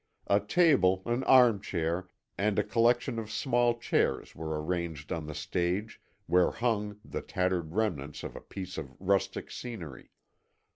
[0.25, 5.35] A table, an arm chair, and a collection of small chairs were arranged on the
[5.35, 10.09] stage, where hung the tattered remnants of a piece of rustic scenery.